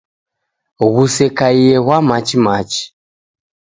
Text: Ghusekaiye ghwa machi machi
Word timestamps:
Ghusekaiye 0.95 1.75
ghwa 1.85 1.97
machi 2.07 2.37
machi 2.45 2.83